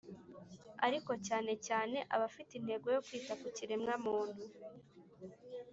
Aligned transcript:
Ariko 0.85 1.11
cyane 1.27 1.51
cyane 1.67 1.97
abafite 2.15 2.51
intego 2.55 2.87
yo 2.95 3.01
kwita 3.05 3.33
ku 3.41 3.47
kiremwamuntu 3.55 4.43